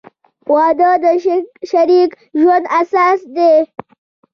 •واده 0.53 0.91
د 1.03 1.05
شریک 1.69 2.11
ژوند 2.39 2.65
اساس 2.79 3.19
دی. 3.35 3.53